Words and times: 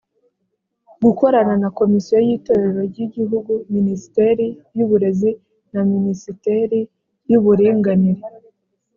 gukorana 1.03 1.53
na 1.61 1.69
komisiyo 1.79 2.17
y 2.27 2.29
itorero 2.35 2.81
ry 2.89 2.97
igihugu 3.05 3.53
ministeri 3.75 4.47
y 4.77 4.79
uburezi 4.85 5.31
na 5.73 5.81
minisiteri 5.91 6.79
y 7.29 7.33
uburinganire 7.39 8.21